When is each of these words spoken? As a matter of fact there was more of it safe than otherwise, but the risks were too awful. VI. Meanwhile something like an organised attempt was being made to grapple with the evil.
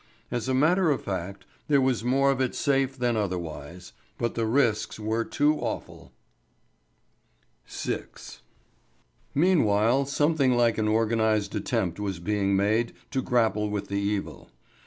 As 0.31 0.49
a 0.49 0.55
matter 0.55 0.89
of 0.89 1.03
fact 1.03 1.45
there 1.67 1.79
was 1.79 2.03
more 2.03 2.31
of 2.31 2.41
it 2.41 2.55
safe 2.55 2.97
than 2.97 3.15
otherwise, 3.15 3.93
but 4.17 4.33
the 4.33 4.47
risks 4.47 4.99
were 4.99 5.23
too 5.23 5.59
awful. 5.59 6.11
VI. 7.67 8.05
Meanwhile 9.35 10.07
something 10.07 10.57
like 10.57 10.79
an 10.79 10.87
organised 10.87 11.53
attempt 11.53 11.99
was 11.99 12.17
being 12.17 12.55
made 12.55 12.93
to 13.11 13.21
grapple 13.21 13.69
with 13.69 13.89
the 13.89 13.99
evil. 14.01 14.49